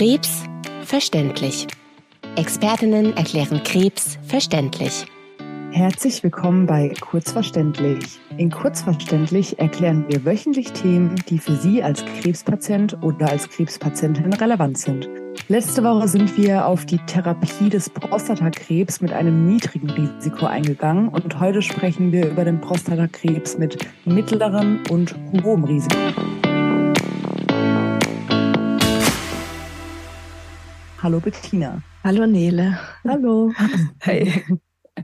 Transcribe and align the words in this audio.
Krebs 0.00 0.44
verständlich. 0.82 1.66
Expertinnen 2.34 3.14
erklären 3.18 3.62
Krebs 3.62 4.18
verständlich. 4.22 5.04
Herzlich 5.72 6.22
willkommen 6.22 6.64
bei 6.64 6.90
Kurzverständlich. 7.02 8.18
In 8.38 8.50
Kurzverständlich 8.50 9.58
erklären 9.58 10.06
wir 10.08 10.24
wöchentlich 10.24 10.72
Themen, 10.72 11.16
die 11.28 11.36
für 11.36 11.54
Sie 11.54 11.82
als 11.82 12.02
Krebspatient 12.02 12.96
oder 13.02 13.28
als 13.28 13.46
Krebspatientin 13.50 14.32
relevant 14.32 14.78
sind. 14.78 15.06
Letzte 15.48 15.84
Woche 15.84 16.08
sind 16.08 16.34
wir 16.38 16.64
auf 16.64 16.86
die 16.86 16.98
Therapie 17.04 17.68
des 17.68 17.90
Prostatakrebs 17.90 19.02
mit 19.02 19.12
einem 19.12 19.48
niedrigen 19.48 19.90
Risiko 19.90 20.46
eingegangen 20.46 21.08
und 21.08 21.38
heute 21.38 21.60
sprechen 21.60 22.10
wir 22.10 22.30
über 22.30 22.46
den 22.46 22.58
Prostatakrebs 22.58 23.58
mit 23.58 23.76
mittlerem 24.06 24.82
und 24.88 25.14
hohem 25.44 25.64
Risiko. 25.64 26.49
Hallo 31.02 31.18
Bettina. 31.18 31.82
Hallo 32.04 32.26
Nele. 32.26 32.78
Hallo. 33.04 33.52
Hey. 34.00 34.44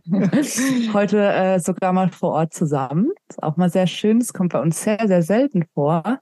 Heute 0.93 1.33
äh, 1.33 1.59
sogar 1.59 1.95
mal 1.95 2.11
vor 2.11 2.33
Ort 2.33 2.53
zusammen. 2.53 3.13
Ist 3.31 3.43
auch 3.43 3.57
mal 3.57 3.71
sehr 3.71 3.87
schön. 3.87 4.19
Es 4.19 4.35
kommt 4.35 4.53
bei 4.53 4.61
uns 4.61 4.83
sehr, 4.83 5.09
sehr 5.09 5.23
selten 5.23 5.65
vor, 5.73 6.21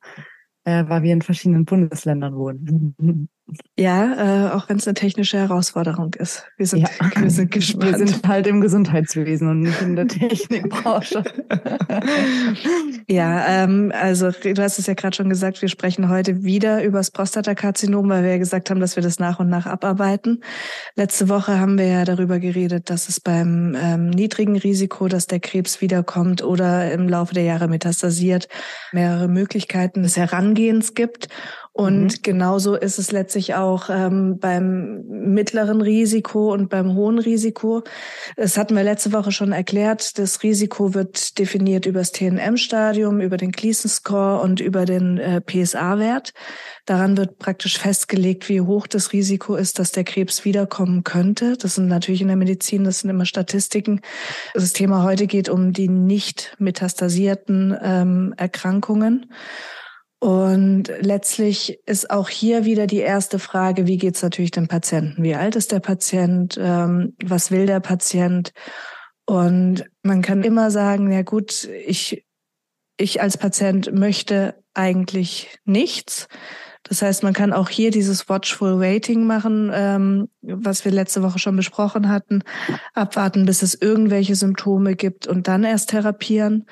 äh, 0.62 0.84
weil 0.87 1.02
wir 1.02 1.12
in 1.12 1.23
verschiedenen 1.23 1.64
Bundesländern 1.64 2.37
wohnen. 2.37 3.28
Ja, 3.79 4.47
äh, 4.48 4.51
auch 4.53 4.69
wenn 4.69 4.79
es 4.79 4.87
eine 4.87 4.95
technische 4.95 5.37
Herausforderung 5.37 6.15
ist. 6.15 6.45
Wir 6.57 6.66
sind, 6.66 6.80
Ja. 6.80 6.89
wir 7.16 7.30
sind 7.30 7.51
gespannt. 7.51 7.98
Wir 7.98 8.07
sind 8.07 8.27
halt 8.27 8.47
im 8.47 8.61
Gesundheitswesen 8.61 9.48
und 9.48 9.61
nicht 9.61 9.83
in 9.83 9.97
der 9.97 10.09
Technikbranche. 10.09 11.25
ja, 13.09 13.47
ähm, 13.47 13.93
also 13.95 14.30
du 14.30 14.62
hast 14.62 14.79
es 14.79 14.87
ja 14.87 14.95
gerade 14.95 15.15
schon 15.15 15.29
gesagt, 15.29 15.61
wir 15.61 15.69
sprechen 15.69 16.09
heute 16.09 16.43
wieder 16.43 16.83
über 16.84 16.98
das 16.98 17.11
Prostatakarzinom, 17.11 18.09
weil 18.09 18.23
wir 18.23 18.31
ja 18.31 18.39
gesagt 18.39 18.70
haben, 18.70 18.81
dass 18.81 18.97
wir 18.97 19.03
das 19.03 19.19
nach 19.19 19.41
und 19.41 19.51
nach 19.51 19.67
abarbeiten. 19.67 20.42
Letzte 20.97 21.29
Woche 21.29 21.58
haben 21.58 21.77
wir 21.77 21.86
ja 21.86 22.05
darüber 22.05 22.39
geredet, 22.39 22.89
dass 22.89 23.08
es 23.08 23.20
beim 23.20 23.77
ähm, 23.79 24.08
niedrigen 24.08 24.56
Risiko, 24.56 25.08
dass 25.08 25.27
der 25.27 25.41
Krebs 25.41 25.81
wiederkommt 25.83 26.42
oder 26.42 26.92
im 26.92 27.08
Laufe 27.08 27.34
der 27.34 27.45
Jahre 27.45 27.69
metastasiert, 27.69 28.48
mehrere 28.92 29.29
Möglichkeiten 29.29 30.03
des 30.03 30.17
Herangehens 30.17 30.95
gibt. 30.95 31.29
Und 31.77 32.05
Mhm. 32.05 32.22
genauso 32.22 32.77
ist 32.77 33.00
es 33.00 33.11
letztlich 33.11 33.56
auch 33.56 33.91
ähm, 33.91 34.39
beim 34.39 35.03
mittleren 35.08 35.80
Risiko 35.80 36.53
und 36.53 36.69
beim 36.70 36.94
hohen 36.94 37.19
Risiko. 37.19 37.83
Das 38.36 38.56
hatten 38.56 38.77
wir 38.77 38.84
letzte 38.84 39.12
Woche 39.12 39.33
schon 39.33 39.50
erklärt. 39.50 40.17
Das 40.19 40.45
Risiko 40.45 40.95
wird 40.95 41.36
definiert 41.36 41.84
über 41.86 41.98
das 41.98 42.12
TNM-Stadium, 42.12 43.20
über 43.20 43.39
den 43.39 43.50
Gleason 43.50 43.91
Score 43.91 44.41
und 44.41 44.61
über 44.61 44.84
den 44.84 45.19
äh, 45.19 45.41
PSA-Wert. 45.41 46.33
Daran 46.86 47.17
wird 47.17 47.41
praktisch 47.41 47.77
festgelegt, 47.77 48.48
wie 48.48 48.61
hoch 48.61 48.86
das 48.86 49.12
Risiko 49.12 49.56
ist, 49.56 49.80
dass 49.80 49.91
der 49.91 50.05
Krebs 50.05 50.45
wiederkommen 50.45 51.02
könnte. 51.02 51.56
Das 51.56 51.75
sind 51.75 51.89
natürlich 51.89 52.20
in 52.20 52.28
der 52.28 52.36
Medizin, 52.36 52.84
das 52.84 53.00
sind 53.00 53.11
immer 53.11 53.27
Statistiken. 53.27 54.00
Das 54.55 54.72
Thema 54.75 55.02
heute 55.02 55.27
geht 55.27 55.48
um 55.48 55.72
die 55.72 55.89
nicht 55.89 56.55
metastasierten 56.61 57.77
ähm, 57.83 58.34
Erkrankungen. 58.36 59.27
Und 60.25 60.84
letztlich 61.00 61.80
ist 61.84 62.08
auch 62.08 62.30
hier 62.30 62.64
wieder 62.64 62.86
die 62.86 63.00
erste 63.00 63.39
Frage, 63.39 63.86
wie 63.86 63.98
geht 63.98 64.14
es 64.14 64.22
natürlich 64.22 64.53
dem 64.53 64.69
Patienten? 64.69 65.22
Wie 65.22 65.34
alt 65.34 65.55
ist 65.55 65.70
der 65.70 65.80
Patient? 65.80 66.58
Ähm, 66.58 67.14
was 67.22 67.50
will 67.50 67.67
der 67.67 67.80
Patient? 67.80 68.55
Und 69.27 69.84
man 70.02 70.22
kann 70.22 70.42
immer 70.42 70.70
sagen, 70.70 71.12
ja 71.12 71.20
gut, 71.20 71.64
ich, 71.64 72.25
ich 72.97 73.20
als 73.20 73.36
Patient 73.36 73.92
möchte 73.92 74.55
eigentlich 74.72 75.58
nichts. 75.67 76.27
Das 76.84 77.02
heißt, 77.02 77.22
man 77.22 77.34
kann 77.34 77.52
auch 77.52 77.69
hier 77.69 77.91
dieses 77.91 78.27
Watchful 78.27 78.80
Waiting 78.80 79.27
machen, 79.27 79.70
ähm, 79.75 80.30
was 80.41 80.86
wir 80.86 80.92
letzte 80.92 81.22
Woche 81.22 81.39
schon 81.39 81.56
besprochen 81.56 82.08
hatten, 82.08 82.45
abwarten, 82.95 83.45
bis 83.45 83.61
es 83.61 83.74
irgendwelche 83.74 84.36
Symptome 84.36 84.96
gibt 84.96 85.27
und 85.27 85.48
dann 85.48 85.64
erst 85.64 85.91
therapieren. 85.91 86.64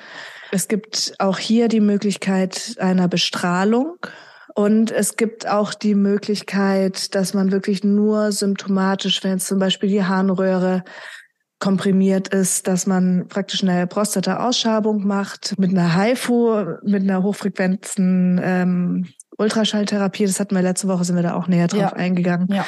Es 0.53 0.67
gibt 0.67 1.15
auch 1.17 1.39
hier 1.39 1.67
die 1.67 1.79
Möglichkeit 1.79 2.75
einer 2.79 3.07
Bestrahlung. 3.07 3.95
Und 4.53 4.91
es 4.91 5.15
gibt 5.15 5.47
auch 5.49 5.73
die 5.73 5.95
Möglichkeit, 5.95 7.15
dass 7.15 7.33
man 7.33 7.51
wirklich 7.51 7.83
nur 7.83 8.31
symptomatisch, 8.31 9.23
wenn 9.23 9.39
zum 9.39 9.57
Beispiel 9.57 9.89
die 9.89 10.03
Harnröhre 10.03 10.83
komprimiert 11.57 12.27
ist, 12.27 12.67
dass 12.67 12.85
man 12.85 13.27
praktisch 13.29 13.63
eine 13.63 13.87
Prostata-Ausschabung 13.87 15.07
macht 15.07 15.57
mit 15.57 15.71
einer 15.71 15.95
HIFU, 15.95 16.65
mit 16.83 17.01
einer 17.01 17.23
hochfrequenten 17.23 18.39
ähm, 18.43 19.07
Ultraschalltherapie. 19.39 20.27
Das 20.27 20.39
hatten 20.39 20.53
wir 20.53 20.61
letzte 20.61 20.87
Woche, 20.87 21.03
sind 21.03 21.15
wir 21.15 21.23
da 21.23 21.33
auch 21.33 21.47
näher 21.47 21.67
drauf 21.67 21.79
Ja. 21.81 21.93
eingegangen. 21.93 22.47
Ja. 22.53 22.65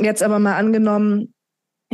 Jetzt 0.00 0.22
aber 0.22 0.38
mal 0.38 0.54
angenommen, 0.54 1.33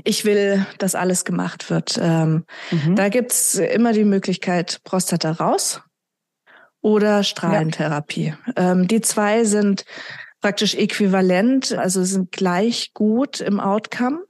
ich 0.05 0.25
will, 0.25 0.67
dass 0.79 0.95
alles 0.95 1.25
gemacht 1.25 1.71
wird. 1.71 1.99
Ähm, 2.01 2.45
Mhm. 2.71 2.97
da 2.97 3.09
gibt's 3.09 3.55
immer 3.55 3.93
die 3.93 4.05
Möglichkeit 4.05 4.81
Prostata 4.85 5.33
raus 5.33 5.83
oder 6.81 7.23
Strahlentherapie. 7.23 8.35
Ähm, 8.57 8.89
die 8.89 9.01
zwei 9.01 9.45
sind 9.45 9.85
praktisch 10.41 10.75
äquivalent, 10.75 11.73
also 11.73 12.03
sind 12.05 12.33
gleich 12.33 12.93
gut 12.95 13.41
im 13.41 13.61
Outcome. 13.61 14.21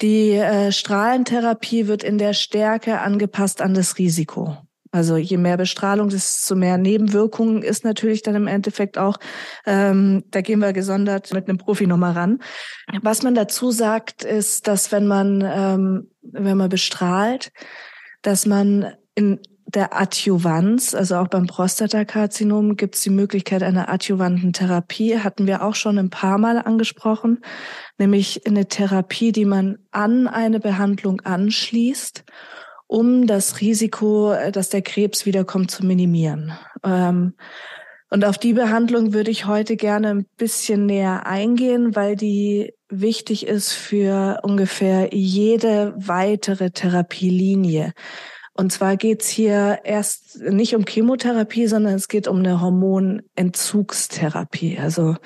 Die 0.00 0.30
äh, 0.32 0.72
Strahlentherapie 0.72 1.86
wird 1.86 2.02
in 2.02 2.18
der 2.18 2.32
Stärke 2.32 3.00
angepasst 3.00 3.60
an 3.62 3.74
das 3.74 3.98
Risiko. 3.98 4.56
Also 4.94 5.16
je 5.16 5.38
mehr 5.38 5.56
Bestrahlung, 5.56 6.08
desto 6.08 6.54
mehr 6.54 6.78
Nebenwirkungen 6.78 7.64
ist 7.64 7.82
natürlich 7.82 8.22
dann 8.22 8.36
im 8.36 8.46
Endeffekt 8.46 8.96
auch. 8.96 9.16
Ähm, 9.66 10.22
da 10.30 10.40
gehen 10.40 10.60
wir 10.60 10.72
gesondert 10.72 11.34
mit 11.34 11.48
einem 11.48 11.58
Profi 11.58 11.88
nochmal 11.88 12.12
ran. 12.12 12.38
Was 13.02 13.24
man 13.24 13.34
dazu 13.34 13.72
sagt, 13.72 14.22
ist, 14.22 14.68
dass 14.68 14.92
wenn 14.92 15.08
man, 15.08 15.40
ähm, 15.44 16.10
wenn 16.22 16.56
man 16.56 16.68
bestrahlt, 16.68 17.50
dass 18.22 18.46
man 18.46 18.94
in 19.16 19.40
der 19.66 20.00
Adjuvanz, 20.00 20.94
also 20.94 21.16
auch 21.16 21.26
beim 21.26 21.48
Prostatakarzinom, 21.48 22.76
gibt 22.76 22.94
es 22.94 23.00
die 23.00 23.10
Möglichkeit 23.10 23.64
einer 23.64 23.88
adjuvanten 23.88 24.52
Therapie, 24.52 25.18
hatten 25.18 25.48
wir 25.48 25.64
auch 25.64 25.74
schon 25.74 25.98
ein 25.98 26.10
paar 26.10 26.38
Mal 26.38 26.56
angesprochen, 26.58 27.40
nämlich 27.98 28.46
eine 28.46 28.68
Therapie, 28.68 29.32
die 29.32 29.44
man 29.44 29.78
an 29.90 30.28
eine 30.28 30.60
Behandlung 30.60 31.20
anschließt, 31.22 32.22
um 32.94 33.26
das 33.26 33.60
Risiko, 33.60 34.32
äh, 34.32 34.52
dass 34.52 34.68
der 34.68 34.82
Krebs 34.82 35.26
wiederkommt, 35.26 35.72
zu 35.72 35.84
minimieren. 35.84 36.52
Ähm, 36.84 37.34
und 38.08 38.24
auf 38.24 38.38
die 38.38 38.52
Behandlung 38.52 39.12
würde 39.12 39.32
ich 39.32 39.46
heute 39.46 39.74
gerne 39.74 40.10
ein 40.10 40.26
bisschen 40.36 40.86
näher 40.86 41.26
eingehen, 41.26 41.96
weil 41.96 42.14
die 42.14 42.72
wichtig 42.88 43.48
ist 43.48 43.72
für 43.72 44.38
ungefähr 44.44 45.12
jede 45.12 45.92
weitere 45.96 46.70
Therapielinie. 46.70 47.94
Und 48.52 48.72
zwar 48.72 48.96
geht's 48.96 49.28
hier 49.28 49.80
erst 49.82 50.40
nicht 50.42 50.76
um 50.76 50.84
Chemotherapie, 50.86 51.66
sondern 51.66 51.94
es 51.94 52.06
geht 52.06 52.28
um 52.28 52.38
eine 52.38 52.60
Hormonentzugstherapie. 52.60 54.78
Also 54.78 55.16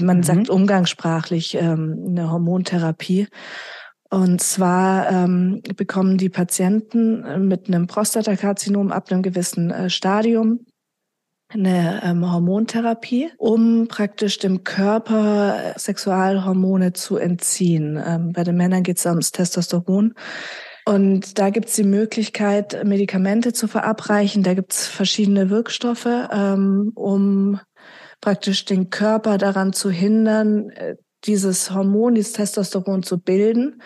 man 0.00 0.16
Mhm. 0.16 0.22
sagt 0.24 0.50
umgangssprachlich 0.50 1.54
ähm, 1.54 2.04
eine 2.08 2.32
Hormontherapie. 2.32 3.28
Und 4.10 4.40
zwar 4.40 5.10
ähm, 5.10 5.62
bekommen 5.76 6.16
die 6.16 6.28
Patienten 6.28 7.24
äh, 7.24 7.38
mit 7.38 7.68
einem 7.68 7.86
Prostatakarzinom 7.86 8.92
ab 8.92 9.10
einem 9.10 9.22
gewissen 9.22 9.70
äh, 9.70 9.90
Stadium 9.90 10.60
eine 11.48 12.02
ähm, 12.04 12.30
Hormontherapie, 12.30 13.30
um 13.38 13.86
praktisch 13.88 14.38
dem 14.38 14.64
Körper 14.64 15.74
äh, 15.74 15.78
Sexualhormone 15.78 16.92
zu 16.92 17.16
entziehen. 17.16 18.02
Ähm, 18.04 18.32
bei 18.32 18.42
den 18.42 18.56
Männern 18.56 18.82
geht 18.82 18.98
es 18.98 19.06
ums 19.06 19.32
Testosteron. 19.32 20.14
Und 20.88 21.38
da 21.38 21.50
gibt 21.50 21.68
es 21.68 21.74
die 21.74 21.84
Möglichkeit, 21.84 22.84
Medikamente 22.84 23.52
zu 23.52 23.66
verabreichen. 23.66 24.44
Da 24.44 24.54
gibt 24.54 24.72
es 24.72 24.86
verschiedene 24.86 25.50
Wirkstoffe, 25.50 26.06
ähm, 26.30 26.92
um 26.94 27.60
praktisch 28.20 28.64
den 28.64 28.90
Körper 28.90 29.38
daran 29.38 29.72
zu 29.72 29.90
hindern, 29.90 30.70
äh, 30.70 30.94
dieses 31.26 31.70
Hormon, 31.72 32.14
dieses 32.14 32.32
Testosteron 32.32 33.02
zu 33.02 33.18
bilden, 33.18 33.82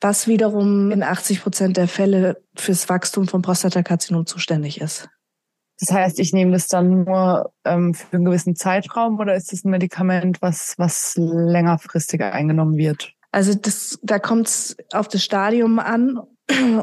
was 0.00 0.26
wiederum 0.26 0.90
in 0.90 1.02
80 1.02 1.42
Prozent 1.42 1.76
der 1.76 1.88
Fälle 1.88 2.42
fürs 2.56 2.88
Wachstum 2.88 3.28
von 3.28 3.42
Prostatakarzinom 3.42 4.26
zuständig 4.26 4.80
ist. 4.80 5.08
Das 5.80 5.92
heißt, 5.92 6.20
ich 6.20 6.32
nehme 6.32 6.52
das 6.52 6.68
dann 6.68 7.04
nur 7.04 7.52
ähm, 7.64 7.94
für 7.94 8.16
einen 8.16 8.26
gewissen 8.26 8.54
Zeitraum 8.54 9.18
oder 9.18 9.34
ist 9.34 9.52
das 9.52 9.64
ein 9.64 9.70
Medikament, 9.70 10.42
was, 10.42 10.74
was 10.76 11.14
längerfristig 11.16 12.22
eingenommen 12.22 12.76
wird? 12.76 13.14
Also 13.32 13.54
das, 13.54 13.98
da 14.02 14.18
kommt 14.18 14.48
es 14.48 14.76
auf 14.92 15.08
das 15.08 15.24
Stadium 15.24 15.78
an 15.78 16.18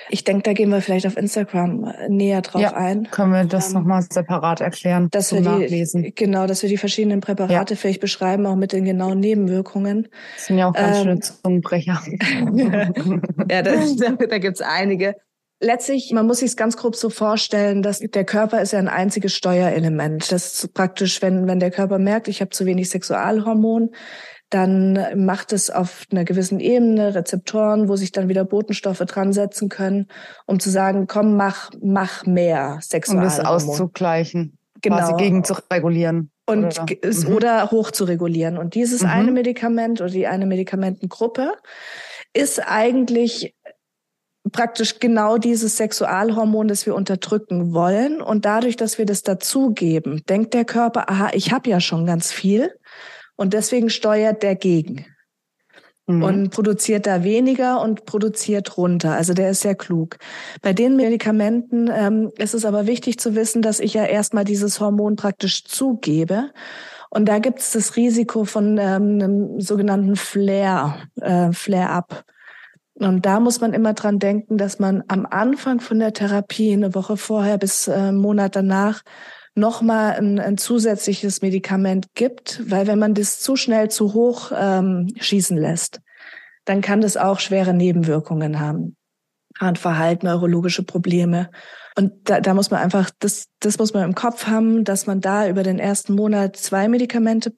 Ich 0.09 0.23
denke, 0.23 0.43
da 0.43 0.53
gehen 0.53 0.69
wir 0.69 0.81
vielleicht 0.81 1.05
auf 1.05 1.17
Instagram 1.17 1.93
näher 2.09 2.41
drauf 2.41 2.61
ja, 2.61 2.73
ein. 2.73 3.09
Können 3.11 3.31
wir 3.31 3.45
das 3.45 3.69
ähm, 3.69 3.75
nochmal 3.75 4.03
separat 4.09 4.61
erklären 4.61 5.09
dass 5.11 5.31
wir 5.31 5.41
die, 5.41 5.47
Nachlesen? 5.47 6.13
Genau, 6.15 6.47
dass 6.47 6.63
wir 6.63 6.69
die 6.69 6.77
verschiedenen 6.77 7.21
Präparate 7.21 7.73
ja. 7.73 7.79
vielleicht 7.79 8.01
beschreiben, 8.01 8.45
auch 8.47 8.55
mit 8.55 8.73
den 8.73 8.85
genauen 8.85 9.19
Nebenwirkungen. 9.19 10.07
Das 10.35 10.45
sind 10.47 10.57
ja 10.57 10.67
auch 10.67 10.73
ganz 10.73 10.97
ähm, 10.97 11.03
schöne 11.03 11.19
Zungenbrecher. 11.19 12.01
ja, 13.49 13.61
da, 13.61 13.75
da, 13.99 14.25
da 14.25 14.37
gibt 14.39 14.55
es 14.55 14.61
einige. 14.61 15.15
Letztlich, 15.61 16.11
man 16.11 16.27
muss 16.27 16.39
sich 16.39 16.49
es 16.49 16.57
ganz 16.57 16.75
grob 16.75 16.95
so 16.95 17.09
vorstellen, 17.09 17.81
dass 17.81 17.99
der 17.99 18.25
Körper 18.25 18.61
ist 18.61 18.73
ja 18.73 18.79
ein 18.79 18.89
einziges 18.89 19.33
Steuerelement. 19.33 20.29
Das 20.31 20.63
ist 20.63 20.73
praktisch, 20.73 21.21
wenn, 21.21 21.47
wenn 21.47 21.59
der 21.59 21.71
Körper 21.71 21.97
merkt, 21.97 22.27
ich 22.27 22.41
habe 22.41 22.49
zu 22.49 22.65
wenig 22.65 22.89
Sexualhormon, 22.89 23.91
dann 24.49 25.25
macht 25.25 25.53
es 25.53 25.69
auf 25.69 26.03
einer 26.11 26.23
gewissen 26.23 26.59
Ebene 26.59 27.15
Rezeptoren, 27.15 27.89
wo 27.89 27.95
sich 27.95 28.11
dann 28.11 28.29
wieder 28.29 28.45
Botenstoffe 28.45 28.99
dran 28.99 29.33
setzen 29.33 29.69
können, 29.69 30.07
um 30.45 30.59
zu 30.59 30.69
sagen, 30.69 31.07
komm, 31.07 31.35
mach, 31.35 31.71
mach 31.81 32.25
mehr 32.25 32.79
Sexualhormon. 32.81 33.31
Um 33.31 33.37
das 33.37 33.45
auszugleichen, 33.45 34.57
genau. 34.81 34.97
quasi 34.97 35.13
gegen 35.15 35.43
zu 35.43 35.55
regulieren. 35.71 36.31
Und 36.45 36.79
oder, 36.79 36.85
ist, 37.01 37.27
mhm. 37.27 37.35
oder 37.35 37.71
hoch 37.71 37.89
zu 37.89 38.03
regulieren. 38.03 38.57
Und 38.57 38.75
dieses 38.75 39.01
mhm. 39.01 39.09
eine 39.09 39.31
Medikament 39.31 39.99
oder 39.99 40.11
die 40.11 40.27
eine 40.27 40.45
Medikamentengruppe 40.45 41.53
ist 42.33 42.59
eigentlich 42.59 43.55
praktisch 44.51 44.99
genau 44.99 45.39
dieses 45.39 45.77
Sexualhormon, 45.77 46.67
das 46.67 46.85
wir 46.85 46.93
unterdrücken 46.93 47.73
wollen. 47.73 48.21
Und 48.21 48.45
dadurch, 48.45 48.75
dass 48.75 48.99
wir 48.99 49.05
das 49.07 49.23
dazugeben, 49.23 50.21
denkt 50.29 50.53
der 50.53 50.65
Körper, 50.65 51.09
aha, 51.09 51.29
ich 51.33 51.51
habe 51.51 51.69
ja 51.69 51.79
schon 51.79 52.05
ganz 52.05 52.31
viel. 52.31 52.71
Und 53.35 53.53
deswegen 53.53 53.89
steuert 53.89 54.43
der 54.43 54.55
gegen. 54.55 55.05
Mhm. 56.07 56.23
Und 56.23 56.49
produziert 56.51 57.07
da 57.07 57.23
weniger 57.23 57.81
und 57.81 58.05
produziert 58.05 58.77
runter. 58.77 59.13
Also 59.13 59.33
der 59.33 59.49
ist 59.49 59.61
sehr 59.61 59.75
klug. 59.75 60.17
Bei 60.61 60.71
den 60.71 60.95
Medikamenten 60.95 61.89
ähm, 61.91 62.31
ist 62.37 62.53
es 62.53 62.63
aber 62.63 62.85
wichtig 62.85 63.17
zu 63.19 63.35
wissen, 63.35 63.61
dass 63.61 63.79
ich 63.79 63.95
ja 63.95 64.05
erstmal 64.05 64.43
dieses 64.43 64.79
Hormon 64.79 65.15
praktisch 65.15 65.63
zugebe. 65.63 66.51
Und 67.09 67.25
da 67.27 67.39
gibt 67.39 67.59
es 67.59 67.71
das 67.71 67.95
Risiko 67.95 68.45
von 68.45 68.77
ähm, 68.77 69.19
einem 69.19 69.59
sogenannten 69.59 70.15
Flare, 70.15 70.95
äh, 71.21 71.51
Flare-up. 71.51 72.23
Und 72.97 73.25
da 73.25 73.39
muss 73.39 73.59
man 73.59 73.73
immer 73.73 73.93
dran 73.93 74.19
denken, 74.19 74.57
dass 74.57 74.79
man 74.79 75.03
am 75.07 75.25
Anfang 75.25 75.79
von 75.79 75.99
der 75.99 76.13
Therapie, 76.13 76.73
eine 76.73 76.93
Woche 76.93 77.17
vorher 77.17 77.57
bis 77.57 77.87
äh, 77.87 77.93
einen 77.93 78.17
Monat 78.17 78.55
danach, 78.55 79.01
nochmal 79.55 80.15
ein, 80.15 80.39
ein 80.39 80.57
zusätzliches 80.57 81.41
Medikament 81.41 82.13
gibt, 82.13 82.61
weil 82.69 82.87
wenn 82.87 82.99
man 82.99 83.13
das 83.13 83.39
zu 83.39 83.55
schnell 83.55 83.89
zu 83.89 84.13
hoch 84.13 84.51
ähm, 84.55 85.13
schießen 85.17 85.57
lässt, 85.57 86.01
dann 86.65 86.81
kann 86.81 87.01
das 87.01 87.17
auch 87.17 87.39
schwere 87.39 87.73
Nebenwirkungen 87.73 88.59
haben. 88.59 88.95
Harnverhalten, 89.57 90.27
neurologische 90.27 90.83
Probleme. 90.83 91.49
Und 91.95 92.29
da, 92.29 92.41
da 92.41 92.53
muss 92.53 92.71
man 92.71 92.81
einfach, 92.81 93.09
das, 93.19 93.47
das 93.61 93.77
muss 93.77 93.93
man 93.93 94.03
im 94.03 94.15
Kopf 94.15 94.47
haben, 94.47 94.83
dass 94.83 95.07
man 95.07 95.21
da 95.21 95.47
über 95.47 95.63
den 95.63 95.79
ersten 95.79 96.13
Monat 96.13 96.57
zwei 96.57 96.89
Medikamente 96.89 97.53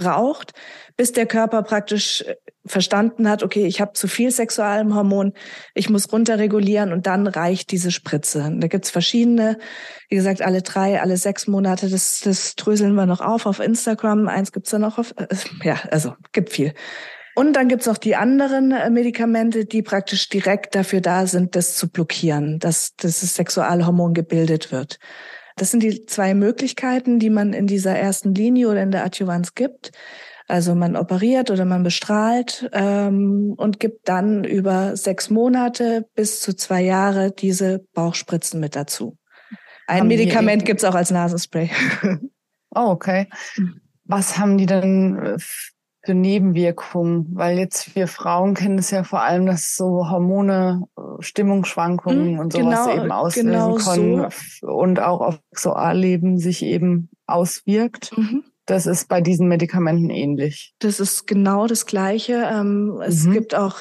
braucht, 0.00 0.52
bis 0.96 1.12
der 1.12 1.26
Körper 1.26 1.62
praktisch 1.62 2.22
äh, 2.22 2.34
verstanden 2.66 3.28
hat, 3.28 3.42
okay, 3.42 3.66
ich 3.66 3.80
habe 3.80 3.92
zu 3.92 4.08
viel 4.08 4.30
Sexualhormon, 4.30 5.32
ich 5.74 5.88
muss 5.88 6.12
runterregulieren 6.12 6.92
und 6.92 7.06
dann 7.06 7.26
reicht 7.26 7.70
diese 7.70 7.90
Spritze. 7.90 8.52
Da 8.58 8.66
gibt's 8.66 8.90
verschiedene, 8.90 9.58
wie 10.08 10.16
gesagt, 10.16 10.42
alle 10.42 10.62
drei, 10.62 11.00
alle 11.00 11.16
sechs 11.16 11.46
Monate, 11.46 11.88
das, 11.88 12.20
das 12.20 12.56
dröseln 12.56 12.94
wir 12.94 13.06
noch 13.06 13.20
auf 13.20 13.46
auf 13.46 13.60
Instagram, 13.60 14.28
eins 14.28 14.52
gibt's 14.52 14.70
da 14.70 14.78
noch 14.78 14.98
auf, 14.98 15.14
äh, 15.16 15.26
ja, 15.62 15.76
also 15.90 16.14
gibt 16.32 16.50
viel. 16.50 16.74
Und 17.34 17.54
dann 17.54 17.68
gibt's 17.68 17.88
auch 17.88 17.98
die 17.98 18.16
anderen 18.16 18.72
äh, 18.72 18.90
Medikamente, 18.90 19.64
die 19.64 19.82
praktisch 19.82 20.28
direkt 20.28 20.74
dafür 20.74 21.00
da 21.00 21.26
sind, 21.26 21.56
das 21.56 21.76
zu 21.76 21.88
blockieren, 21.88 22.58
dass, 22.58 22.96
dass 22.96 23.20
das 23.20 23.34
Sexualhormon 23.36 24.14
gebildet 24.14 24.72
wird. 24.72 24.98
Das 25.60 25.70
sind 25.70 25.82
die 25.82 26.06
zwei 26.06 26.32
Möglichkeiten, 26.32 27.18
die 27.18 27.28
man 27.28 27.52
in 27.52 27.66
dieser 27.66 27.94
ersten 27.94 28.34
Linie 28.34 28.68
oder 28.68 28.82
in 28.82 28.92
der 28.92 29.04
Adjuvanz 29.04 29.54
gibt. 29.54 29.92
Also 30.48 30.74
man 30.74 30.96
operiert 30.96 31.50
oder 31.50 31.66
man 31.66 31.82
bestrahlt 31.82 32.70
ähm, 32.72 33.52
und 33.58 33.78
gibt 33.78 34.08
dann 34.08 34.44
über 34.44 34.96
sechs 34.96 35.28
Monate 35.28 36.08
bis 36.14 36.40
zu 36.40 36.56
zwei 36.56 36.80
Jahre 36.80 37.30
diese 37.30 37.84
Bauchspritzen 37.92 38.58
mit 38.58 38.74
dazu. 38.74 39.18
Ein 39.86 40.00
haben 40.00 40.08
Medikament 40.08 40.64
gibt's 40.64 40.82
auch 40.82 40.94
als 40.94 41.10
Nasenspray. 41.10 41.70
Oh, 42.72 42.90
okay. 42.90 43.28
Was 44.04 44.38
haben 44.38 44.56
die 44.56 44.66
denn 44.66 45.18
äh, 45.18 45.38
für 46.02 46.14
Nebenwirkungen? 46.14 47.26
Weil 47.32 47.58
jetzt 47.58 47.94
wir 47.94 48.08
Frauen 48.08 48.54
kennen 48.54 48.78
es 48.78 48.90
ja 48.90 49.04
vor 49.04 49.22
allem, 49.22 49.46
dass 49.46 49.76
so 49.76 50.08
Hormone, 50.08 50.86
äh, 50.96 51.22
Stimmungsschwankungen 51.22 52.34
mhm, 52.34 52.38
und 52.38 52.52
sowas 52.52 52.86
genau, 52.86 53.02
eben 53.02 53.12
auslösen 53.12 53.50
genau 53.50 53.74
können 53.76 54.28
so. 54.60 54.66
und 54.66 55.00
auch 55.00 55.20
auf 55.20 55.40
Sexualleben 55.50 56.38
sich 56.38 56.62
eben 56.62 57.08
auswirkt. 57.26 58.16
Mhm. 58.16 58.44
Das 58.66 58.86
ist 58.86 59.08
bei 59.08 59.20
diesen 59.20 59.48
Medikamenten 59.48 60.10
ähnlich. 60.10 60.74
Das 60.78 61.00
ist 61.00 61.26
genau 61.26 61.66
das 61.66 61.86
Gleiche. 61.86 62.48
Ähm, 62.52 63.00
es 63.04 63.24
mhm. 63.24 63.32
gibt 63.32 63.54
auch, 63.56 63.78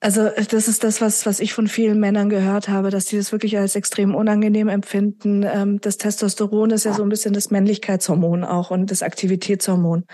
also 0.00 0.28
das 0.28 0.68
ist 0.68 0.84
das, 0.84 1.00
was, 1.00 1.24
was 1.24 1.40
ich 1.40 1.54
von 1.54 1.68
vielen 1.68 1.98
Männern 1.98 2.28
gehört 2.28 2.68
habe, 2.68 2.90
dass 2.90 3.06
die 3.06 3.16
das 3.16 3.32
wirklich 3.32 3.56
als 3.56 3.76
extrem 3.76 4.14
unangenehm 4.14 4.68
empfinden. 4.68 5.42
Ähm, 5.42 5.80
das 5.80 5.96
Testosteron 5.96 6.70
ist 6.70 6.84
ja 6.84 6.92
so 6.92 7.02
ein 7.02 7.08
bisschen 7.08 7.32
das 7.32 7.50
Männlichkeitshormon 7.50 8.44
auch 8.44 8.70
und 8.70 8.90
das 8.90 9.02
Aktivitätshormon. 9.02 10.04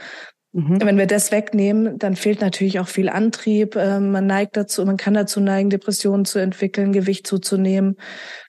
Mhm. 0.54 0.80
Wenn 0.80 0.98
wir 0.98 1.08
das 1.08 1.32
wegnehmen, 1.32 1.98
dann 1.98 2.14
fehlt 2.14 2.40
natürlich 2.40 2.78
auch 2.78 2.86
viel 2.86 3.08
Antrieb. 3.08 3.74
Ähm, 3.74 4.12
man 4.12 4.28
neigt 4.28 4.56
dazu, 4.56 4.86
man 4.86 4.96
kann 4.96 5.12
dazu 5.12 5.40
neigen, 5.40 5.68
Depressionen 5.68 6.24
zu 6.24 6.38
entwickeln, 6.38 6.92
Gewicht 6.92 7.26
zuzunehmen, 7.26 7.96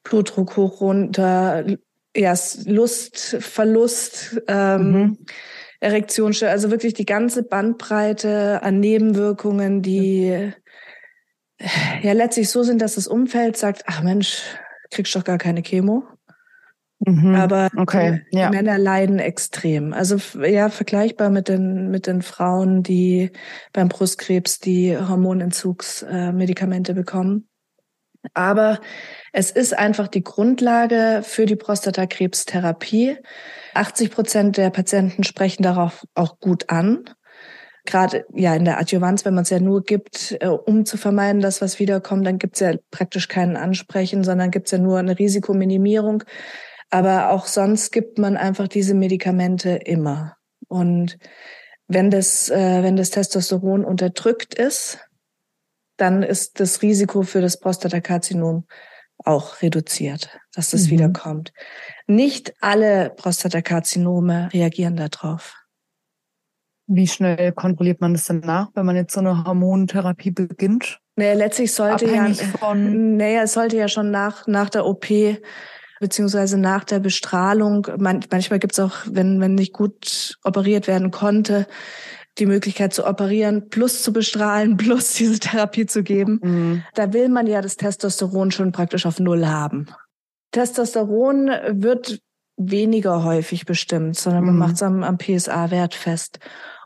Blutdruck 0.04 0.56
hoch 0.56 0.82
runter, 0.82 1.66
ja, 2.16 2.36
Lust, 2.66 3.38
Verlust, 3.40 4.40
ähm, 4.48 4.92
mhm. 4.92 5.18
Erektionsstörung, 5.80 6.54
also 6.54 6.70
wirklich 6.70 6.94
die 6.94 7.08
ganze 7.08 7.42
Bandbreite 7.42 8.62
an 8.62 8.80
Nebenwirkungen, 8.80 9.82
die 9.82 10.54
ja 12.04 12.14
letztlich 12.14 12.50
so 12.50 12.62
sind, 12.62 12.84
dass 12.84 12.96
das 12.96 13.08
Umfeld 13.08 13.58
sagt, 13.58 13.84
ach 13.88 14.04
Mensch, 14.04 14.44
kriegst 14.92 15.16
doch 15.16 15.24
gar 15.24 15.40
keine 15.40 15.64
Chemo. 15.64 16.04
Mhm. 17.00 17.36
Aber 17.36 17.70
okay. 17.76 18.22
ja. 18.32 18.50
Männer 18.50 18.78
leiden 18.78 19.20
extrem. 19.20 19.94
Also 19.94 20.18
ja, 20.42 20.70
vergleichbar 20.70 21.30
mit 21.30 21.50
den 21.50 21.90
mit 21.90 22.08
den 22.08 22.22
Frauen, 22.22 22.84
die 22.84 23.32
beim 23.74 23.90
Brustkrebs 23.90 24.60
die 24.60 24.98
Hormonentzugsmedikamente 24.98 26.94
äh, 26.94 26.96
bekommen. 26.96 27.48
Aber 28.34 28.80
es 29.34 29.52
ist 29.52 29.78
einfach 29.78 30.08
die 30.08 30.24
Grundlage 30.24 31.22
für 31.24 31.46
die 31.46 31.56
Prostatakrebstherapie. 31.56 33.18
80 33.76 34.12
Prozent 34.12 34.58
der 34.58 34.70
Patienten 34.72 35.24
sprechen 35.24 35.64
darauf 35.64 36.06
auch 36.16 36.40
gut 36.40 36.70
an. 36.70 37.04
Gerade 37.86 38.26
ja 38.34 38.56
in 38.56 38.66
der 38.66 38.80
Adjuvanz, 38.80 39.26
wenn 39.26 39.36
man 39.36 39.44
es 39.44 39.52
ja 39.52 39.60
nur 39.60 39.84
gibt, 39.84 40.36
äh, 40.40 40.48
um 40.48 40.86
zu 40.86 40.98
vermeiden, 40.98 41.42
dass 41.42 41.62
was 41.62 41.78
wiederkommt, 41.78 42.26
dann 42.26 42.40
gibt 42.40 42.56
es 42.56 42.62
ja 42.62 42.74
praktisch 42.90 43.28
keinen 43.28 43.58
Ansprechen, 43.58 44.24
sondern 44.24 44.50
gibt 44.50 44.68
es 44.68 44.72
ja 44.72 44.80
nur 44.80 44.98
eine 44.98 45.20
Risikominimierung. 45.20 46.24
Aber 46.90 47.32
auch 47.32 47.46
sonst 47.46 47.92
gibt 47.92 48.18
man 48.18 48.38
einfach 48.38 48.68
diese 48.68 48.94
Medikamente 48.94 49.72
immer. 49.72 50.38
Und 50.68 51.18
wenn 51.88 52.10
das, 52.10 52.50
äh, 52.50 52.84
wenn 52.84 52.96
das 52.96 53.12
Testosteron 53.12 53.86
unterdrückt 53.86 54.54
ist, 54.56 55.00
dann 55.98 56.24
ist 56.24 56.60
das 56.60 56.82
Risiko 56.82 57.22
für 57.22 57.42
das 57.42 57.60
Prostatakarzinom 57.60 58.66
auch 59.24 59.62
reduziert, 59.62 60.30
dass 60.54 60.72
das 60.72 60.88
mhm. 60.88 60.92
wiederkommt. 60.92 61.54
Nicht 62.08 62.54
alle 62.62 63.12
Prostatakarzinome 63.16 64.50
reagieren 64.54 64.98
darauf. 64.98 65.56
Wie 66.88 67.08
schnell 67.08 67.52
kontrolliert 67.54 68.02
man 68.02 68.14
das 68.14 68.26
danach, 68.26 68.70
wenn 68.76 68.86
man 68.86 68.96
jetzt 68.96 69.14
so 69.14 69.22
eine 69.22 69.44
Hormontherapie 69.46 70.32
beginnt? 70.32 71.00
Naja, 71.16 71.34
letztlich 71.34 71.74
sollte 71.74 72.06
Abhängig 72.06 72.42
ja, 72.42 72.76
naja, 72.76 73.44
es 73.44 73.54
sollte 73.54 73.78
ja 73.78 73.88
schon 73.88 74.12
nach, 74.12 74.48
nach 74.48 74.70
der 74.70 74.86
OP 74.86 75.10
beziehungsweise 76.06 76.60
nach 76.60 76.84
der 76.84 77.00
Bestrahlung, 77.00 77.88
man, 77.98 78.24
manchmal 78.30 78.60
gibt 78.60 78.74
es 78.74 78.80
auch, 78.80 78.94
wenn, 79.10 79.42
wenn 79.42 79.56
nicht 79.56 79.74
gut 79.74 80.38
operiert 80.44 80.86
werden 80.86 81.10
konnte, 81.10 81.66
die 82.38 82.46
Möglichkeit 82.46 82.94
zu 82.94 83.08
operieren, 83.08 83.70
plus 83.70 84.04
zu 84.04 84.14
bestrahlen, 84.14 84.78
plus 84.78 85.14
diese 85.14 85.40
Therapie 85.40 85.88
zu 85.88 86.04
geben. 86.04 86.40
Mhm. 86.44 86.84
Da 86.94 87.12
will 87.12 87.30
man 87.30 87.48
ja 87.48 87.60
das 87.64 87.76
Testosteron 87.76 88.52
schon 88.52 88.72
praktisch 88.72 89.08
auf 89.08 89.20
Null 89.20 89.48
haben. 89.48 89.88
Testosteron 90.52 91.50
wird 91.70 92.20
weniger 92.56 93.24
häufig 93.24 93.66
bestimmt, 93.66 94.16
sondern 94.16 94.46
man 94.46 94.54
mhm. 94.54 94.60
macht 94.60 94.76
es 94.76 94.84
am, 94.84 95.02
am 95.02 95.18
PSA-Wert 95.18 95.96
fest. 95.96 96.38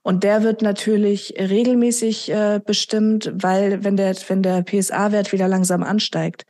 Und 0.02 0.24
der 0.24 0.44
wird 0.44 0.62
natürlich 0.62 1.34
regelmäßig 1.38 2.32
äh, 2.32 2.62
bestimmt, 2.66 3.34
weil 3.34 3.84
wenn 3.84 3.98
der, 3.98 4.16
wenn 4.30 4.42
der 4.42 4.64
PSA-Wert 4.64 5.34
wieder 5.34 5.50
langsam 5.50 5.84
ansteigt, 5.84 6.46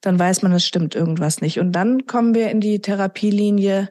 dann 0.00 0.18
weiß 0.18 0.42
man, 0.42 0.52
es 0.52 0.66
stimmt 0.66 0.94
irgendwas 0.94 1.40
nicht. 1.40 1.60
Und 1.60 1.72
dann 1.72 2.06
kommen 2.06 2.34
wir 2.34 2.50
in 2.50 2.60
die 2.60 2.80
Therapielinie, 2.80 3.88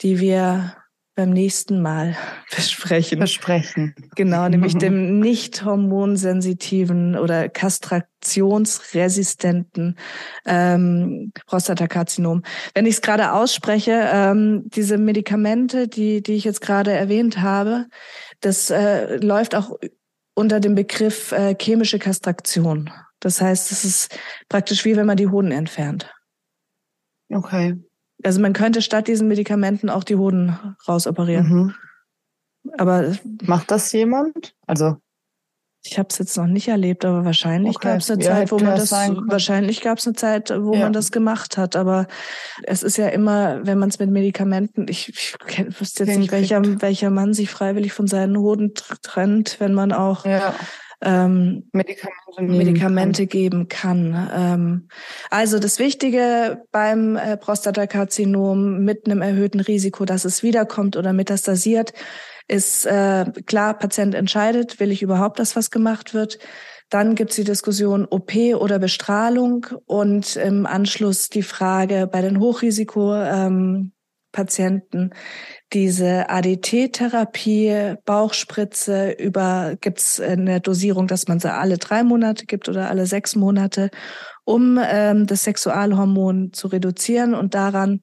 die 0.00 0.20
wir 0.20 0.74
beim 1.16 1.30
nächsten 1.30 1.82
Mal 1.82 2.16
besprechen. 2.56 3.18
Besprechen. 3.18 3.96
Genau, 4.16 4.48
nämlich 4.48 4.74
dem 4.78 5.18
nicht 5.18 5.64
hormonsensitiven 5.64 7.18
oder 7.18 7.48
kastrationsresistenten 7.48 9.98
ähm, 10.46 11.32
Prostatakarzinom. 11.46 12.42
Wenn 12.74 12.86
ich 12.86 12.94
es 12.94 13.02
gerade 13.02 13.32
ausspreche, 13.32 14.08
ähm, 14.12 14.62
diese 14.66 14.98
Medikamente, 14.98 15.88
die, 15.88 16.22
die 16.22 16.34
ich 16.34 16.44
jetzt 16.44 16.60
gerade 16.62 16.92
erwähnt 16.92 17.42
habe, 17.42 17.86
das 18.40 18.70
äh, 18.70 19.16
läuft 19.16 19.54
auch 19.54 19.76
unter 20.34 20.60
dem 20.60 20.74
Begriff 20.74 21.32
äh, 21.32 21.54
chemische 21.60 21.98
Kastration. 21.98 22.90
Das 23.20 23.40
heißt, 23.40 23.70
es 23.70 23.84
ist 23.84 24.18
praktisch 24.48 24.84
wie 24.84 24.96
wenn 24.96 25.06
man 25.06 25.16
die 25.16 25.28
Hoden 25.28 25.52
entfernt. 25.52 26.12
Okay. 27.32 27.78
Also 28.22 28.40
man 28.40 28.52
könnte 28.52 28.82
statt 28.82 29.08
diesen 29.08 29.28
Medikamenten 29.28 29.88
auch 29.88 30.04
die 30.04 30.16
Hoden 30.16 30.58
rausoperieren. 30.88 31.48
Mhm. 31.48 31.74
Aber 32.76 33.16
macht 33.42 33.70
das 33.70 33.92
jemand? 33.92 34.54
Also 34.66 34.96
ich 35.82 35.98
habe 35.98 36.08
es 36.10 36.18
jetzt 36.18 36.36
noch 36.36 36.46
nicht 36.46 36.68
erlebt, 36.68 37.06
aber 37.06 37.24
wahrscheinlich 37.24 37.76
okay. 37.76 37.88
gab 37.88 38.00
es 38.00 38.10
eine 38.10 38.22
ja, 38.22 38.32
Zeit, 38.32 38.52
wo 38.52 38.58
man 38.58 38.76
das, 38.76 38.90
das 38.90 39.10
wahrscheinlich 39.16 39.80
gab 39.80 39.96
es 39.96 40.06
eine 40.06 40.14
Zeit, 40.14 40.50
wo 40.50 40.74
ja. 40.74 40.80
man 40.80 40.92
das 40.92 41.10
gemacht 41.10 41.56
hat. 41.56 41.74
Aber 41.74 42.06
es 42.64 42.82
ist 42.82 42.98
ja 42.98 43.08
immer, 43.08 43.64
wenn 43.64 43.78
man 43.78 43.88
es 43.88 43.98
mit 43.98 44.10
Medikamenten, 44.10 44.88
ich, 44.88 45.08
ich 45.08 45.80
wüsste 45.80 46.04
jetzt 46.04 46.18
nicht, 46.18 46.32
welcher, 46.32 46.60
welcher 46.82 47.08
Mann 47.08 47.32
sich 47.32 47.50
freiwillig 47.50 47.94
von 47.94 48.06
seinen 48.06 48.36
Hoden 48.36 48.74
trennt, 49.02 49.58
wenn 49.58 49.72
man 49.72 49.92
auch 49.92 50.26
ja 50.26 50.54
ähm, 51.02 51.68
Medikamente, 51.72 52.42
Medikamente 52.42 53.26
geben 53.26 53.68
kann. 53.68 54.30
Ähm, 54.34 54.88
also 55.30 55.58
das 55.58 55.78
Wichtige 55.78 56.62
beim 56.72 57.16
äh, 57.16 57.36
Prostatakarzinom 57.36 58.84
mit 58.84 59.06
einem 59.06 59.22
erhöhten 59.22 59.60
Risiko, 59.60 60.04
dass 60.04 60.24
es 60.24 60.42
wiederkommt 60.42 60.96
oder 60.96 61.12
metastasiert, 61.12 61.92
ist 62.48 62.84
äh, 62.86 63.26
klar, 63.46 63.78
Patient 63.78 64.14
entscheidet, 64.14 64.80
will 64.80 64.90
ich 64.90 65.02
überhaupt, 65.02 65.38
dass 65.38 65.56
was 65.56 65.70
gemacht 65.70 66.14
wird. 66.14 66.38
Dann 66.90 67.14
gibt's 67.14 67.36
die 67.36 67.44
Diskussion 67.44 68.04
OP 68.04 68.34
oder 68.56 68.80
Bestrahlung 68.80 69.66
und 69.86 70.34
im 70.36 70.66
Anschluss 70.66 71.28
die 71.28 71.44
Frage 71.44 72.08
bei 72.10 72.20
den 72.20 72.40
Hochrisiko 72.40 73.14
ähm, 73.14 73.92
Patienten 74.32 75.10
diese 75.72 76.28
ADT-Therapie, 76.28 77.94
Bauchspritze 78.04 79.12
über 79.12 79.76
gibt's 79.80 80.20
eine 80.20 80.60
Dosierung, 80.60 81.06
dass 81.06 81.28
man 81.28 81.38
sie 81.38 81.52
alle 81.52 81.78
drei 81.78 82.02
Monate 82.02 82.46
gibt 82.46 82.68
oder 82.68 82.88
alle 82.90 83.06
sechs 83.06 83.36
Monate, 83.36 83.90
um 84.44 84.80
ähm, 84.82 85.26
das 85.26 85.44
Sexualhormon 85.44 86.52
zu 86.52 86.68
reduzieren 86.68 87.34
und 87.34 87.54
daran 87.54 88.00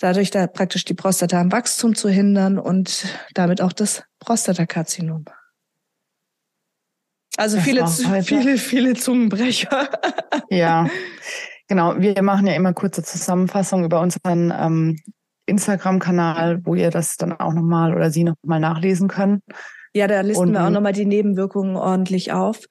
dadurch 0.00 0.30
da 0.30 0.46
praktisch 0.46 0.84
die 0.84 0.94
Prostata 0.94 1.40
am 1.40 1.52
Wachstum 1.52 1.94
zu 1.94 2.08
hindern 2.08 2.58
und 2.58 3.06
damit 3.34 3.60
auch 3.60 3.72
das 3.72 4.02
Prostatakarzinom. 4.18 5.24
Also 7.36 7.58
viele, 7.58 7.86
viele, 8.22 8.58
viele 8.58 8.94
Zungenbrecher. 8.94 9.88
Ja, 10.50 10.88
genau. 11.66 11.98
Wir 11.98 12.22
machen 12.22 12.46
ja 12.46 12.54
immer 12.54 12.72
kurze 12.72 13.02
Zusammenfassung 13.02 13.84
über 13.84 14.00
unseren 14.00 14.52
ähm, 14.56 15.00
Instagram-Kanal, 15.46 16.64
wo 16.64 16.74
ihr 16.74 16.90
das 16.90 17.16
dann 17.16 17.32
auch 17.32 17.52
nochmal 17.52 17.94
oder 17.94 18.10
sie 18.10 18.24
nochmal 18.24 18.60
nachlesen 18.60 19.08
können. 19.08 19.42
Ja, 19.94 20.08
da 20.08 20.20
listen 20.22 20.42
Und, 20.42 20.52
wir 20.52 20.64
auch 20.64 20.70
nochmal 20.70 20.92
die 20.92 21.06
Nebenwirkungen 21.06 21.76
ordentlich 21.76 22.32
auf. 22.32 22.66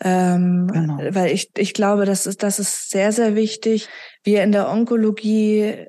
Ähm, 0.00 0.68
genau. 0.72 0.98
Weil 1.10 1.32
ich, 1.32 1.50
ich 1.56 1.74
glaube, 1.74 2.04
das 2.04 2.26
ist, 2.26 2.42
das 2.42 2.58
ist 2.58 2.90
sehr, 2.90 3.10
sehr 3.12 3.34
wichtig. 3.34 3.88
Wir 4.22 4.42
in 4.44 4.52
der 4.52 4.70
Onkologie, 4.70 5.86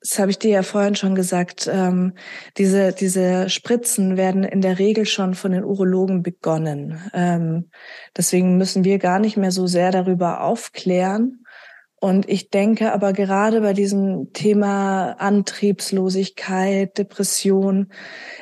das 0.00 0.18
habe 0.18 0.30
ich 0.30 0.38
dir 0.38 0.50
ja 0.50 0.62
vorhin 0.62 0.96
schon 0.96 1.14
gesagt, 1.14 1.68
ähm, 1.72 2.14
diese, 2.56 2.92
diese 2.92 3.48
Spritzen 3.48 4.16
werden 4.16 4.42
in 4.42 4.62
der 4.62 4.78
Regel 4.78 5.06
schon 5.06 5.34
von 5.34 5.52
den 5.52 5.64
Urologen 5.64 6.22
begonnen. 6.22 7.00
Ähm, 7.12 7.70
deswegen 8.16 8.56
müssen 8.56 8.84
wir 8.84 8.98
gar 8.98 9.18
nicht 9.18 9.36
mehr 9.36 9.52
so 9.52 9.66
sehr 9.66 9.92
darüber 9.92 10.42
aufklären. 10.42 11.45
Und 12.00 12.28
ich 12.28 12.50
denke 12.50 12.92
aber 12.92 13.12
gerade 13.12 13.60
bei 13.62 13.72
diesem 13.72 14.32
Thema 14.32 15.12
Antriebslosigkeit, 15.12 16.96
Depression, 16.98 17.88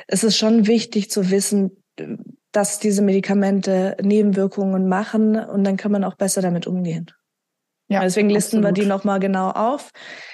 ist 0.07 0.23
es 0.23 0.37
schon 0.37 0.67
wichtig 0.67 1.09
zu 1.09 1.31
wissen, 1.31 1.83
dass 2.51 2.79
diese 2.79 3.01
Medikamente 3.01 3.95
Nebenwirkungen 4.01 4.87
machen 4.87 5.37
und 5.37 5.63
dann 5.63 5.77
kann 5.77 5.91
man 5.91 6.03
auch 6.03 6.15
besser 6.15 6.41
damit 6.41 6.67
umgehen. 6.67 7.11
Ja, 7.87 8.01
Deswegen 8.01 8.29
listen 8.29 8.57
absolut. 8.57 8.77
wir 8.77 8.83
die 8.83 8.89
nochmal 8.89 9.19
genau 9.19 9.51
auf. 9.51 9.91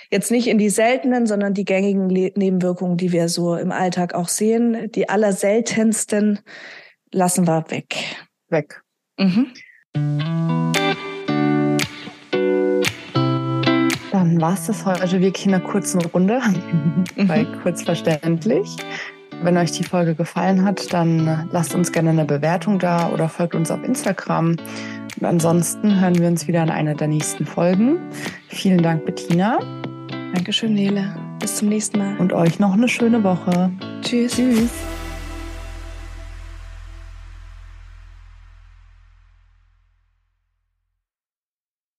Jetzt 0.09 0.31
nicht 0.31 0.47
in 0.47 0.57
die 0.57 0.69
seltenen, 0.69 1.27
sondern 1.27 1.53
die 1.53 1.65
gängigen 1.65 2.07
Nebenwirkungen, 2.07 2.97
die 2.97 3.11
wir 3.11 3.27
so 3.27 3.55
im 3.55 3.71
Alltag 3.71 4.13
auch 4.13 4.29
sehen. 4.29 4.89
Die 4.91 5.09
allerseltensten 5.09 6.39
lassen 7.11 7.47
wir 7.47 7.65
weg. 7.69 7.95
Weg. 8.49 8.81
Mhm. 9.17 9.51
Dann 14.41 14.49
war 14.49 14.55
es 14.55 14.65
das 14.65 14.85
heute 14.87 15.21
wirklich 15.21 15.45
in 15.45 15.53
einer 15.53 15.63
kurzen 15.63 16.01
Runde, 16.01 16.41
mhm. 17.15 17.61
kurz 17.61 17.83
verständlich. 17.83 18.75
Wenn 19.43 19.55
euch 19.55 19.71
die 19.71 19.83
Folge 19.83 20.15
gefallen 20.15 20.65
hat, 20.65 20.91
dann 20.91 21.47
lasst 21.51 21.75
uns 21.75 21.91
gerne 21.91 22.09
eine 22.09 22.25
Bewertung 22.25 22.79
da 22.79 23.09
oder 23.09 23.29
folgt 23.29 23.53
uns 23.53 23.69
auf 23.69 23.83
Instagram. 23.83 24.55
Und 25.19 25.25
ansonsten 25.27 26.01
hören 26.01 26.17
wir 26.17 26.27
uns 26.27 26.47
wieder 26.47 26.63
in 26.63 26.71
einer 26.71 26.95
der 26.95 27.07
nächsten 27.07 27.45
Folgen. 27.45 27.99
Vielen 28.47 28.81
Dank, 28.81 29.05
Bettina. 29.05 29.59
Dankeschön, 30.33 30.73
Nele. 30.73 31.15
Bis 31.39 31.57
zum 31.57 31.69
nächsten 31.69 31.99
Mal. 31.99 32.17
Und 32.17 32.33
euch 32.33 32.57
noch 32.57 32.73
eine 32.73 32.87
schöne 32.87 33.23
Woche. 33.23 33.69
Tschüss. 34.01 34.37
Tschüss. 34.37 34.71